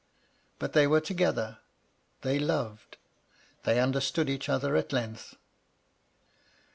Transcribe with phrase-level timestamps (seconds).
[0.57, 1.59] But they were together:
[2.23, 2.97] they loved:
[3.65, 5.35] they understood each other at length.